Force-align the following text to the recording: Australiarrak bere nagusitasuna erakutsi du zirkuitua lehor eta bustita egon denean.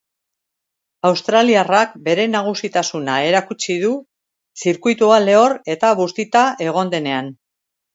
Australiarrak 1.09 1.93
bere 2.07 2.25
nagusitasuna 2.37 3.19
erakutsi 3.29 3.79
du 3.87 3.95
zirkuitua 4.65 5.25
lehor 5.31 5.59
eta 5.79 5.97
bustita 6.05 6.47
egon 6.71 6.97
denean. 6.99 7.37